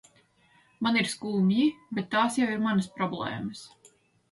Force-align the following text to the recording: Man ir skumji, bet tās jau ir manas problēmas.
Man 0.87 0.97
ir 1.01 1.09
skumji, 1.11 1.67
bet 1.99 2.09
tās 2.17 2.41
jau 2.41 2.49
ir 2.55 2.65
manas 2.67 2.91
problēmas. 2.99 3.65